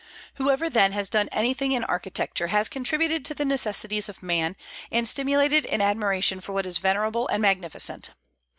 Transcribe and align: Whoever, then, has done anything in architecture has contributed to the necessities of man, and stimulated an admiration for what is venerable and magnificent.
Whoever, 0.37 0.67
then, 0.67 0.93
has 0.93 1.09
done 1.09 1.29
anything 1.31 1.73
in 1.73 1.83
architecture 1.83 2.47
has 2.47 2.67
contributed 2.67 3.23
to 3.25 3.35
the 3.35 3.45
necessities 3.45 4.09
of 4.09 4.23
man, 4.23 4.55
and 4.91 5.07
stimulated 5.07 5.63
an 5.67 5.79
admiration 5.79 6.41
for 6.41 6.53
what 6.53 6.65
is 6.65 6.79
venerable 6.79 7.27
and 7.27 7.39
magnificent. 7.43 8.09